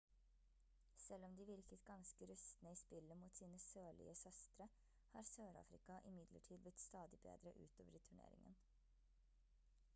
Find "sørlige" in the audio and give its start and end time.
3.65-4.15